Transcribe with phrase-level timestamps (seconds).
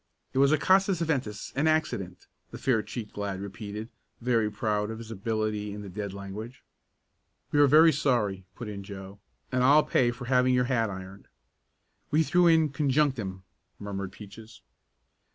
[0.33, 3.87] "It was a casus eventus an accident," the fair cheeked lad repeated,
[4.19, 6.63] very proud of his ability in the dead language.
[7.51, 9.19] "We are very sorry," put in Joe,
[9.51, 11.27] "and I'll pay for having your hat ironed."
[12.09, 13.43] "We threw in conjunctim,"
[13.77, 14.63] murmured Peaches.